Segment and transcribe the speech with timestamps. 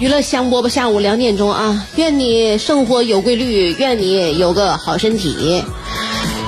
[0.00, 1.84] 娱乐香饽饽，下午两点钟啊！
[1.96, 5.64] 愿你生活有规律，愿你有个好身体。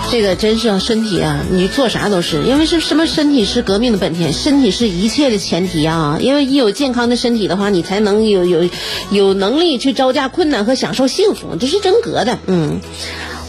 [0.08, 3.06] 这个真是啊，身体啊，你做啥都是，因为是什么？
[3.08, 6.16] 身体是革命的本钱，身体是一切的前提啊！
[6.20, 8.70] 因为一有健康的身体的话，你才能有有
[9.10, 12.38] 有能力去招架困难和享受幸福，这是真格的。
[12.46, 12.80] 嗯，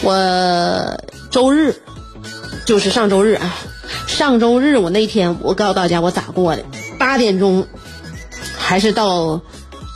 [0.02, 0.98] 我
[1.30, 1.76] 周日
[2.66, 3.56] 就是上周日啊，
[4.08, 6.66] 上周日我那天我告诉大家我咋过的，
[6.98, 7.68] 八点钟
[8.58, 9.42] 还是到。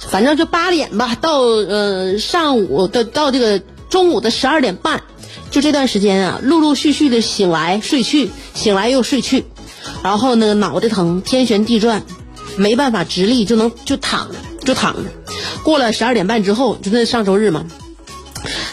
[0.10, 5.04] 反正就八点吧，到呃上午的到这个中午的十二点半，
[5.52, 9.46] 就这段时间啊，陆陆续续的醒来睡去，醒来又睡去，
[10.04, 12.04] 然后那个脑袋疼，天旋地转，
[12.56, 15.10] 没办法直立，就能就躺着就躺着。
[15.64, 17.66] 过了十二点半之后，就那上周日嘛，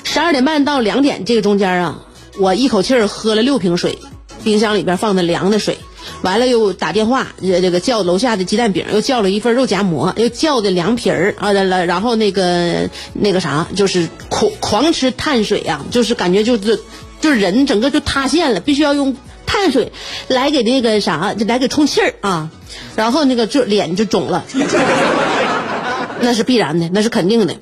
[0.04, 2.02] 十二点半到两点这个中间啊，
[2.38, 3.98] 我一口气儿喝了六瓶水，
[4.44, 5.78] 冰箱里边放的凉的水。
[6.22, 16.80] 完了又打电话，这这个叫楼下的鸡蛋饼，又叫了一份肉夹馍，又叫的凉皮儿啊，了然后那个那个啥，就是狂狂吃碳水啊，就是感觉就是
[17.20, 19.16] 就是人整个就塌陷了，必须要用
[19.46, 19.92] 碳水
[20.28, 22.50] 来给那个啥，来给充气儿啊，
[22.96, 24.44] 然后那个就脸就肿了，
[26.20, 27.54] 那是必然的，那是肯定的。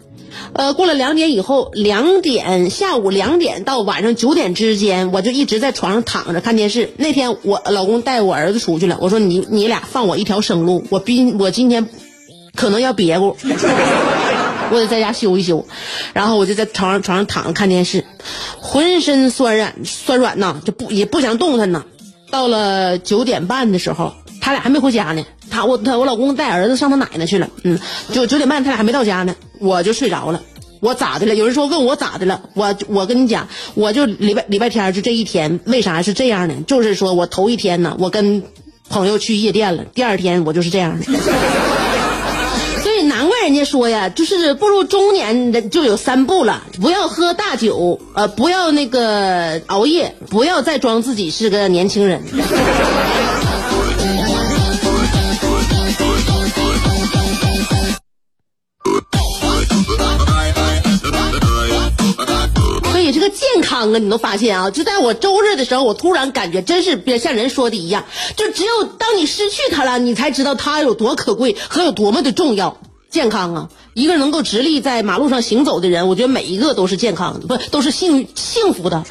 [0.53, 6.93] 呃，过了两点以后，两点下午两点到晚上九点之间，我就一直在床上躺着看电视。
[6.97, 11.89] 那天我老公带我儿子出去了，我说你你俩放我一条生路，我今我今天
[12.55, 13.37] 可能要别过，
[14.73, 15.67] 我得在家休一休。
[16.12, 18.05] 然后我就在床上床上躺着看电视，
[18.59, 21.84] 浑身酸软酸软呐，就不也不想动弹呐。
[22.31, 25.25] 到了九点半的时候，他俩还没回家呢。
[25.50, 27.78] 他我他我老公带儿子上他奶奶去了，嗯，
[28.12, 30.41] 九九点半他俩还没到家呢，我就睡着了。
[30.81, 31.34] 我咋的了？
[31.34, 32.41] 有人说问我咋的了？
[32.55, 36.55] 我我跟你讲，我就礼拜礼拜天就这一天，为啥是这样呢？
[36.66, 38.43] 就是说我头一天呢，我跟
[38.89, 41.05] 朋友去夜店了，第二天我就是这样的。
[42.83, 52.22] 所以难怪人家说呀，就是步入中年的就有三步了：不要喝大酒，呃，不要那个熬夜，不要再装自己是个年轻人。
[63.80, 64.70] 健康啊，你都发现啊？
[64.70, 68.04] 就在我周日的时候，我突然感觉真是别像人说的一样，
[68.36, 72.76] 就只有当你失去他了，你才知道他有多可贵和有多么的重要。
[73.08, 79.02] 健康啊，一个能够直立在马路上行走的人，我觉得每一个都是健康的，不都是幸幸福的。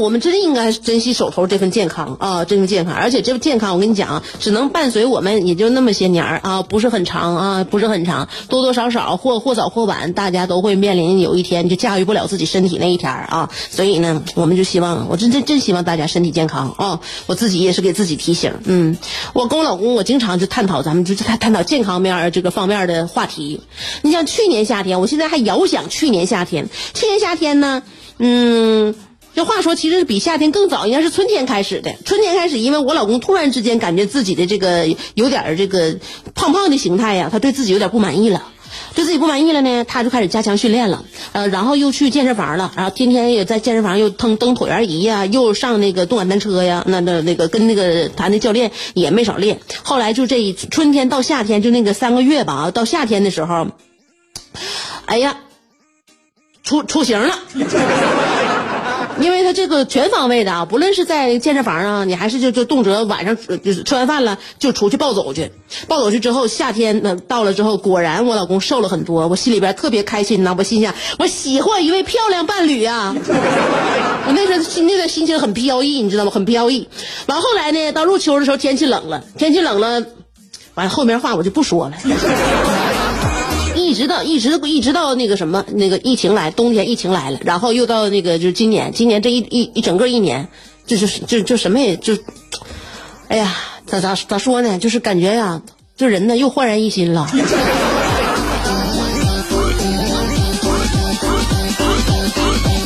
[0.00, 2.94] 我们真应该珍惜手头这份健康啊，这份健康。
[2.94, 8.28] 而且这份健康，我跟你讲，只能伴随我们也就那么些年儿啊，不是很长啊，不是很长。
[8.48, 13.50] 多多少少或或早或晚，大家都会面临有一天就驾驭不了自己身体那一天啊。
[13.70, 17.00] 所以呢，我们就希望，我真真真希望大家身体健康啊。
[17.26, 18.96] 我自己也是给自己提醒，嗯，
[19.34, 23.60] 我跟我老公，我经常就探讨咱们就探探讨健康面这个方面的话题。
[24.02, 27.82] 你像去年夏天，我现在还遥想去年夏天，去年夏天呢，
[28.18, 28.94] 嗯。
[29.34, 31.94] 这话说，其实比夏天更早，应该是春天开始的。
[32.04, 35.96] 春天开始，因为我老公突然之间感觉自己的这个有点这个
[36.34, 38.42] 胖胖的形态呀，他对自己有点不满意了，
[38.94, 49.60] 对自己不满意了呢，他就开始加强训练了，呃，然后又去健身房了，然后天天也在健身房又蹬蹬椭圆仪呀，又上那个动感单车呀，那那那个跟那个他那教练也没少练。
[49.84, 53.68] 后来就这一春天到夏天，就那个三个月吧，到夏天的时候，
[55.06, 55.38] 哎呀，
[56.64, 57.38] 出出行了。
[59.20, 65.52] 因为他这个全方位的啊，不论是在健身房啊，你还是就就动辄晚上就是吃完饭了就出去暴走去，
[65.88, 73.14] 暴走去之后，夏天呢到了之后，果然我老公瘦了很多，我心里边特别开心呐，我心想我喜欢一位漂亮伴侣啊，
[74.26, 76.30] 我 那时候心那个心情很飘逸，你知道吗？
[76.30, 76.88] 很飘逸。
[77.26, 80.06] 完后来呢，到入秋的时候天气冷了，天气冷了，
[80.74, 81.94] 完后面话我就不说了。
[83.76, 90.48] 一直到一直一直到那个什么那个疫情来，冬天疫情来了，然后又到那个就是今年，今年这一一一整个一年，
[90.86, 92.16] 就就就就什么也就，
[93.28, 93.56] 哎呀，
[93.86, 94.78] 咋咋咋说呢？
[94.78, 95.62] 就是感觉呀，
[95.96, 97.28] 就人呢又焕然一新了。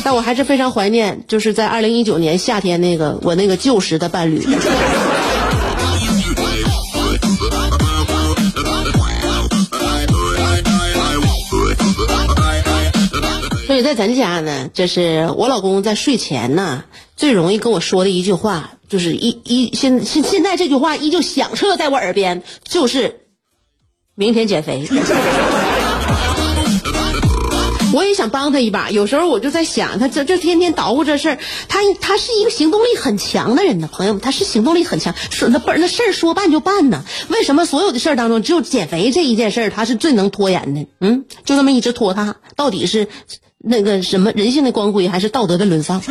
[0.03, 4.45] 但我还是非常怀念，就是在二零一九年夏天那个我那个旧时的伴侣。
[13.85, 16.85] 在咱家呢，这是我老公在睡前呢
[17.15, 23.27] 最容易跟我说的一句话，就是一一现现现在这句话依旧响彻在我耳边，就是
[24.15, 24.87] 明天减肥。
[27.93, 31.37] 我也想帮他一把，有时候我就在想，他这这天天捣鼓这事儿，
[31.69, 37.05] 他他是一个行动力很强的人呢，朋友们，他是行动力很强，说那不是那事儿说办就办呢。
[37.27, 40.87] 为什么所有的事儿当中，只有减肥这一件事儿，他是最能拖延的？
[40.99, 43.07] 嗯，就这么一直拖沓，到底是
[43.67, 46.01] 那个什么人性的光辉，还是道德的沦丧？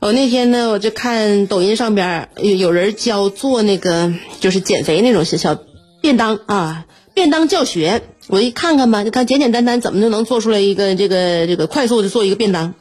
[0.00, 5.58] 我 那天呢，我就看抖音上边有有人教做那个就是减肥那种小
[6.00, 8.02] 便当啊，便当教学。
[8.28, 12.72] 我一看看吧，就看简简单单怎么就能做出来一个这个这个快速的做一个便当。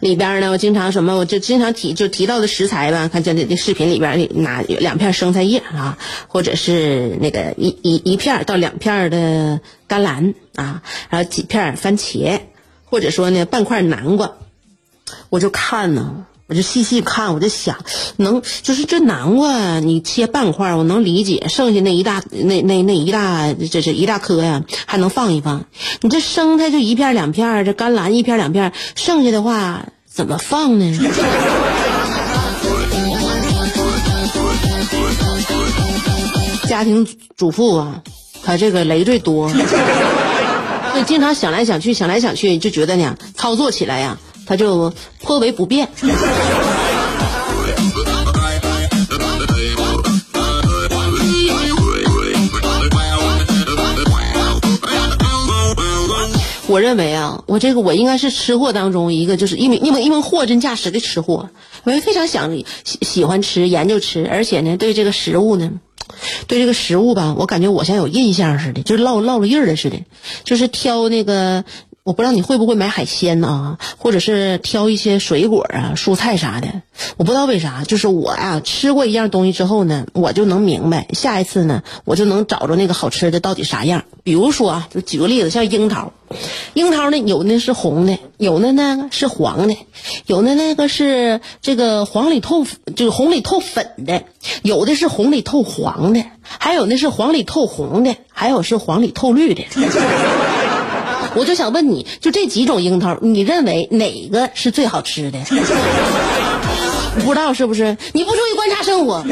[0.00, 5.98] 里边呢，我经常什么，我就经常提就提到的食材吧，看这这视频里边拿两片生菜叶啊，
[6.28, 12.40] 或者是那个一一一片到两片的甘蓝啊，然后几片番茄，
[12.84, 14.32] 或者说呢半块南瓜，
[15.30, 16.26] 我就看呢。
[16.48, 17.76] 我就细细看，我就想，
[18.18, 25.64] 能就是这南瓜你切半块，我能理解，剩下那一大那那那一大这这一大颗呀，还能放一放。
[26.02, 30.96] 你这生菜就一片两片，这甘蓝一片两片，剩下的话怎么放呢？
[36.68, 37.06] 家庭
[37.36, 38.02] 主妇啊，
[38.44, 44.16] 她这个累赘多，所以经常想来想去，想来想去，就觉得呢，操作起来呀。
[44.46, 45.88] 他就颇为不便。
[56.68, 61.48] 我认为啊，我这个我应该是吃货当中一个，就是一名一名一名货真价实的吃货，
[61.84, 62.54] 我也非常想
[62.84, 65.70] 喜喜欢吃，研究吃，而且呢，对这个食物呢，
[66.48, 69.96] 对这个食物吧，我感觉我像有印象似的，就是烙烙了印儿了似的，
[70.44, 71.64] 就是挑那个。
[72.06, 76.68] 我不知道你会不会买海鲜呢，或者是挑一些水果啊、蔬菜啥的。
[77.16, 84.04] 我不知道为啥，就是我呀，吃过一样东西之后呢，我就能明白，下一次呢，我就能找着那个好吃的到底啥样。
[84.22, 86.12] 比如说啊，就举个例子，像樱桃，
[86.74, 89.76] 樱桃呢，有的是红的，有的那个是黄的，
[90.26, 92.64] 有的那个是这个黄里透，
[92.94, 94.22] 就是红里透粉的，
[94.62, 99.64] 有的是红里透黄的，还有那是黄里透红的，还有是黄里透绿的。
[101.36, 105.38] 我就想问你，就这几种樱桃，你认为哪个是最好吃的？
[107.24, 107.96] 不知道是不是？
[108.12, 109.24] 你不注意观察生活，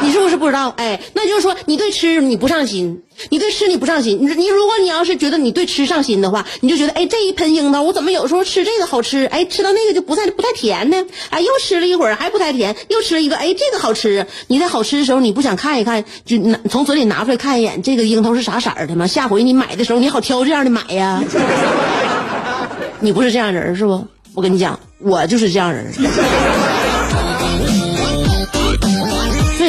[0.00, 0.72] 你是不是不知道？
[0.76, 4.18] 哎，那就是说你对吃你不上心，你对吃你不上心。
[4.20, 10.96] 你你如果你要是觉得你对吃上心的话，你就觉得哎这一盆樱桃我怎么有时候吃这个好吃，哎吃到那个就不太不太甜呢？
[11.30, 14.26] 哎又吃了一会儿还不太甜，又吃了一个哎这个好吃。
[14.46, 16.36] 你在好吃的时候你不想看一看，就
[16.70, 19.06] 从嘴里拿出来看一眼这个樱桃是啥色儿的吗？
[19.06, 21.22] 下回你买的时候你好挑这样的买呀。
[23.00, 24.04] 你不是这样人是不？
[24.34, 25.92] 我跟你讲，我就是这样人。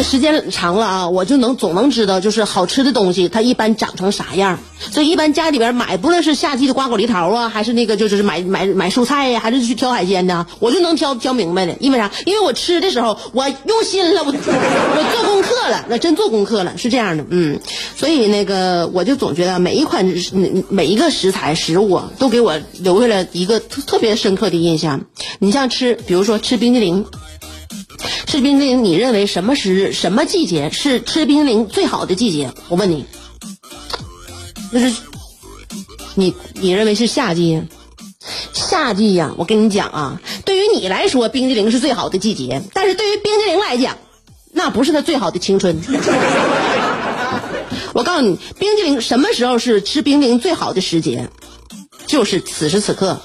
[0.04, 4.60] 时间长了啊，我就能总能知道，就是好吃的东西它一般长成啥样。
[4.92, 11.76] 所以一般家里边买，不论是夏季的瓜果梨桃啊，还是那个就是买买买蔬菜呀，还是去挑海鲜呢， 我就能挑挑明白的。
[11.80, 12.10] 因为啥？
[12.26, 17.26] 因为我吃的时候我用心了，我我做功课了，那真做功课了，是这样的。
[17.30, 17.60] 嗯，
[17.96, 20.06] 所以那个我就总觉得每一款
[20.70, 25.02] 每一个食材食物都给我留下了一个特特别深刻的印象。
[25.40, 27.06] 你像吃，比如说吃冰激凌。
[28.30, 32.54] 吃冰激凌，你认为什么时什么季节是吃冰激凌最好的季节？
[32.68, 33.08] 我问你，
[34.72, 34.94] 就是
[36.14, 37.64] 你你认为是夏季？
[38.54, 43.98] 夏季呀，我跟你讲啊，对于你来说，冰激凌是最好的季节，但是对于冰激凌来讲，
[44.52, 45.82] 那不是它最好的青春。
[47.94, 51.28] 我告诉你，冰激凌什么时候是吃冰激凌最好的时节？
[52.06, 53.20] 就是此时此刻。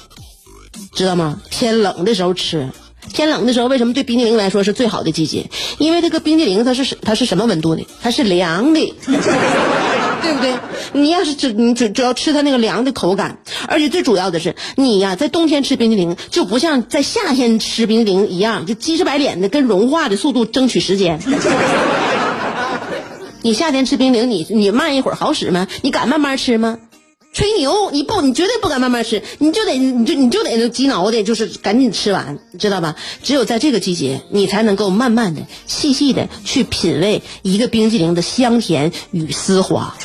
[0.94, 1.42] 知道吗？
[1.50, 2.70] 天冷的时候吃。
[3.14, 5.48] 天冷的时候，为什么对冰激凌来说是最好的季节？
[5.78, 7.86] 因为这个冰激凌它是它是什么温度的？
[8.02, 8.94] 它是凉的，
[10.20, 10.54] 对不对？
[10.92, 21.20] 你要是只你只只要吃它那个凉的口感，而且最主要的是，你呀在冬天吃冰激凌就不像在夏天吃冰激凌一样，就鸡翅白脸的跟融化的速度争取时间。
[23.42, 25.68] 你夏天吃冰激凌，你你慢一会儿好使吗？
[25.82, 26.78] 你敢慢慢吃吗？
[27.34, 32.94] 吹牛，你不，你绝对不敢慢慢吃，你就得，你就你就得急脑袋，就是赶紧吃完，知道吧？
[33.24, 39.96] 只有在这个季节，你才能够慢慢的、细细的去品味一个冰激凌的香甜与丝滑。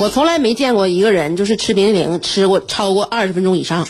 [0.00, 3.86] 我从来没见过一个人就是吃冰激凌吃过超过二十分钟以上。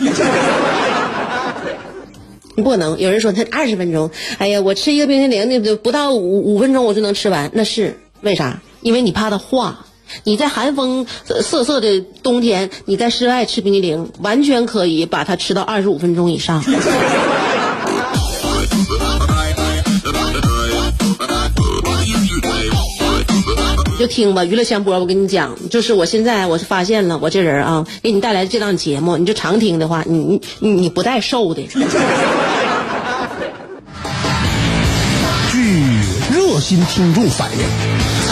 [2.62, 8.60] 不能，有人说他二十分钟，哎呀，我吃一个冰淇淋，那不到五五分钟我就能吃完，那是为啥？
[8.80, 9.84] 因为你怕它化。
[10.24, 11.06] 你在寒风
[11.42, 16.64] 瑟瑟的冬天，你在室外吃冰激凌，完全可以把它吃到二十五分钟以上。
[23.98, 31.62] 就听吧，娱乐香饽，我跟你讲，就是我现在我是发现了，我这人啊，给你带来这档节目，你就常听的话，你你你不带瘦的。
[35.50, 35.58] 据
[36.32, 37.58] 热心听众反映，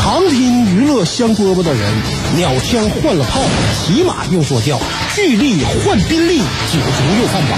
[0.01, 1.81] 常听娱乐香饽饽的人，
[2.37, 3.41] 鸟枪换了炮，
[3.85, 4.79] 骑马又坐轿，
[5.17, 7.57] 巨力换宾利，酒足又饭饱，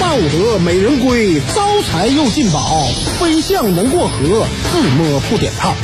[0.00, 2.86] 抱得美人归，招财又进宝，
[3.20, 5.74] 飞象能过河，自摸不点炮。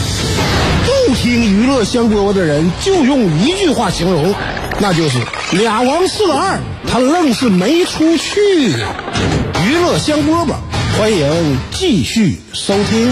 [1.07, 4.35] 不听娱乐香饽饽的人，就用一句话形容，
[4.81, 5.21] 那就是
[5.53, 6.59] 俩王四个二，
[6.91, 8.71] 他愣是没出去。
[9.65, 10.55] 娱乐香饽饽，
[10.99, 13.09] 欢迎继续收听。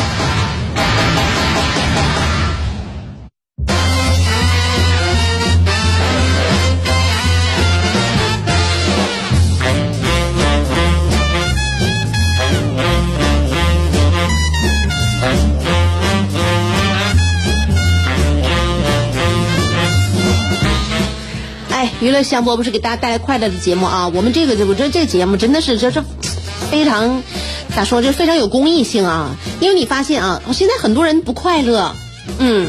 [22.04, 24.08] 娱乐香饽饽是给大家带来快乐的节目啊！
[24.08, 26.04] 我们这个，我觉得这节目真的是这这
[26.70, 27.22] 非常
[27.74, 29.34] 咋说，就非常有公益性啊！
[29.58, 31.94] 因为你发现啊，现在很多人不快乐，
[32.38, 32.68] 嗯，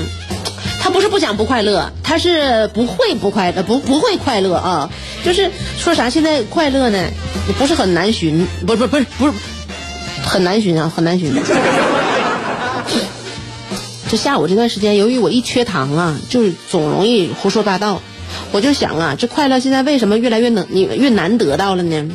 [0.80, 4.90] 他不是不想不快乐，他是不会不快乐，不不会快乐啊！
[5.26, 6.98] 就是说啥，现在快乐呢，
[7.58, 9.34] 不是很难寻，不不不是不是
[10.24, 11.34] 很难寻啊，很难寻。
[14.08, 18.02] 这下午这段时间，由于我一缺糖啊，就是总容易胡说八道。
[18.52, 22.10] 我就想啊，这快乐现在为什么越来越能你越难得到了呢？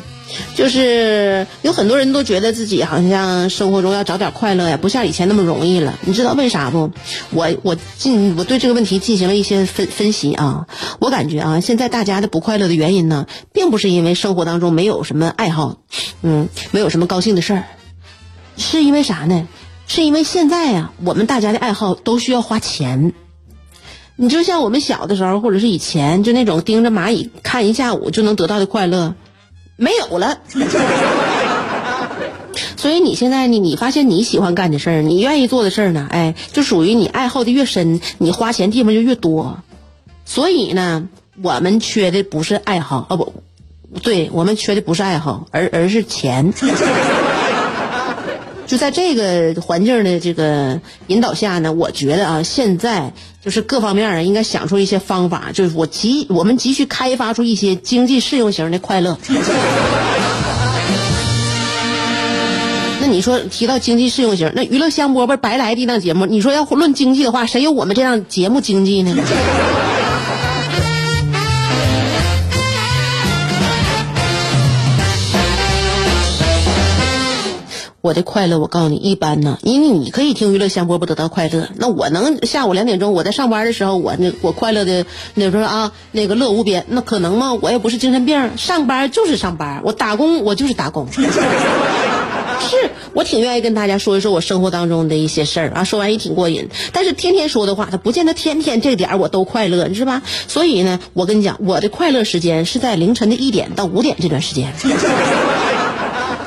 [0.55, 5.99] 就是有很多人都觉得自己好像生活中要找点快乐呀，不像以前那么容易了。
[6.03, 6.93] 你知道为啥不？
[7.31, 10.69] 我我进我对这个问题进行了一些分分析啊。
[11.01, 15.79] 我感觉啊，现在大家的不快乐的原因呢，并不是因为生活当中没有什么爱好，
[16.23, 17.65] 嗯，没有什么高兴的事儿，
[18.57, 19.49] 是因为啥呢？
[19.89, 23.13] 是因为现在呀，我们大家的爱好都需要花钱。
[24.23, 29.15] 你就像我们小的时候，或者是以前，就那种盯着蚂蚁看一下午就能得到的快乐，
[29.77, 30.41] 没有了。
[32.77, 39.61] 所以你现在你你发现你喜欢干的事儿，你愿意做的事儿呢，哎，就属于你爱好的越深，你花钱地方就越多。
[40.27, 41.09] 所以呢，
[41.43, 43.33] 我们缺的不是爱好，哦不，
[44.03, 46.53] 对我们缺的不是爱好，而而是钱。
[48.71, 53.13] 就在这个环境的这个引导下呢，我觉得啊，现在
[53.45, 59.19] 就是各方面啊，应该想出一些方法，就是我急，我们急需开发出一些经济适用型的快乐。
[63.01, 69.17] 那你说提到经济适用型，那娱乐香饽饽白来的一档节目，你说要论经济的话，谁有我们这档节目经济呢？
[78.03, 85.05] 我的快乐，我告诉你，一般呢，因为你可以听娱乐香饽饽得到快乐，那我能下午两点钟我在上班的时候，我那我快乐的
[85.35, 87.53] 那时候啊，那个乐无边，那可能吗？
[87.61, 91.21] 我也不是精神病，上班就是上班，我打工我就是打工， 是
[93.13, 96.71] 我挺愿意跟大家说一说我生活当中的一些事儿啊，说完也挺过瘾。
[96.95, 100.23] 但是天天说的话，他不见得天天这点我都快乐，你知道吧？
[100.49, 104.73] 所以呢，我跟你讲，我的快乐时间是在凌晨的一点到五点这段时间。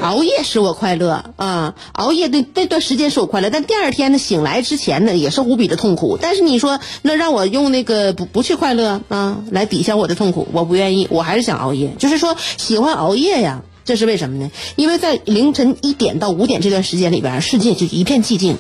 [0.04, 1.76] 熬夜使我快乐啊！
[1.94, 6.20] 熬夜那那段时间使我快乐，但第二天呢，醒来之前呢，也是无比的痛苦。
[6.22, 11.94] 但是你说，那让我用那个不不去快乐啊，来抵消我的痛苦，我不愿意，我还是想熬夜。
[11.98, 14.52] 就是说，喜欢熬夜呀，这是为什么呢？
[14.76, 18.58] 因为在凌晨一点到五点这段时间里边，世界就一片寂静。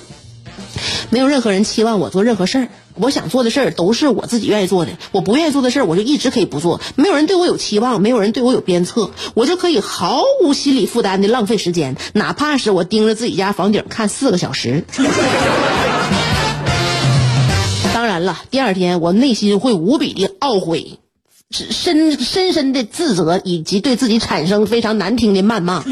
[1.09, 6.79] 没有任何人期望我做任何事儿，我想做的事儿都是我自己愿意做的，我不愿意做的事儿我就一直可以不做。
[6.95, 14.83] 没有人对我有期望，没有人对我有鞭策，我就可以毫无心理负担的浪费时间，哪怕是我盯着自己家房顶看四个小时。
[17.93, 21.00] 当然了，第二天我内心会无比的懊悔，
[21.51, 25.83] 深深深的自责，以及对自己产生非常难听的谩骂。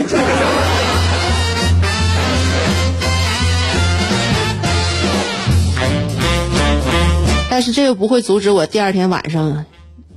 [7.62, 9.66] 但是这又不会阻止我第二天晚上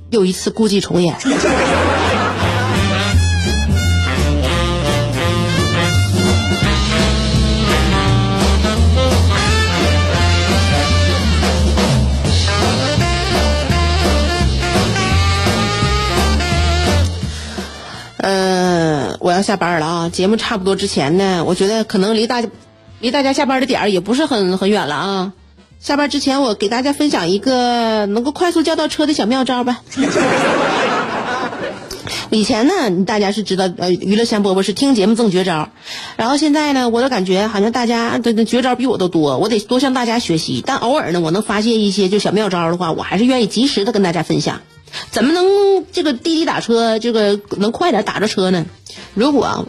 [0.09, 1.15] 又一次故伎重演。
[18.17, 20.09] 呃，我要下班了啊！
[20.09, 22.49] 节目差不多之前呢，我觉得可能离大家
[22.99, 25.33] 离大家下班的点儿也不是很很远了啊。
[25.85, 29.83] 下班之前，我给大家分享一个能够快速叫到车的小妙招吧。
[32.31, 35.69] 以前呢，大家是知道，呃，娱乐香饽饽是听节目赠绝招，
[36.17, 40.63] 然后现在呢，我都感觉好像大家的绝招比我都多，我得多向大家学习。
[40.65, 44.61] 但偶尔呢，我能发现一些就小妙招的话，我还是愿意及时的跟大家分享。
[45.11, 45.45] 怎么能
[45.91, 48.65] 这个滴滴打车这个能快点打着车呢？
[49.13, 49.67] 如果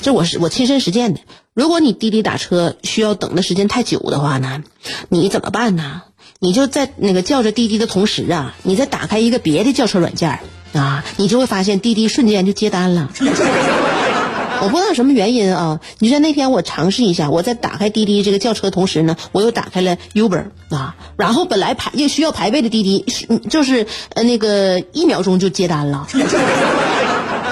[0.00, 1.20] 这我是我亲身实践的。
[1.56, 4.62] 如果你滴滴打车需要等的时间太久的话呢，
[5.08, 6.02] 你怎么办呢？
[6.38, 10.38] 你就在那个叫着滴滴的同时啊，你再打开一个别的叫车软件
[10.74, 13.10] 啊，你就会发现滴滴瞬间就接单了。
[14.60, 23.02] 我不知道什么原因啊，你说那天我尝试一下，我在打开滴滴这个叫车同时呢，我又打开了 Uber 啊，然后本来排又需要排位的滴滴，
[23.48, 26.06] 就是呃那个一秒钟就接单了。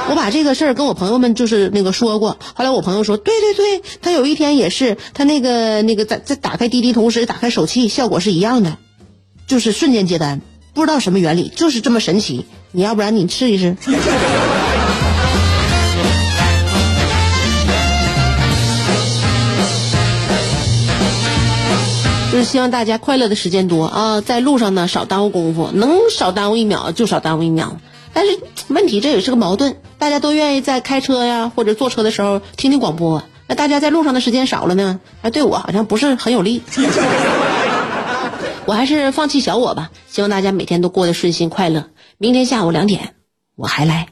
[0.07, 8.77] 我把这个事儿跟我朋友们就是那个说过，后来我朋友说，对对对，他有一天也是，他那个那个在在打开滴滴同时打开手气，效果是一样的，
[9.47, 10.43] 就是瞬间接单，
[10.75, 12.47] 不知道什么原理，就是这么神奇。
[12.71, 13.77] 你要不然你试一试。
[22.31, 27.79] 就是希望大家快乐的时间多啊，在路上呢少耽误功夫，能少耽误一秒就少耽误一秒。
[28.13, 36.63] 但是问题这也是个矛盾，大家都愿意在开车呀或者坐车的时候听听广播，那大家在路上的时间少了呢，那对我好像不是很有利。
[38.67, 41.89] 我还是放弃小我吧，希望大家每天都过得顺心快乐。
[42.19, 43.15] 明天下午两点，
[43.57, 44.09] 我还来。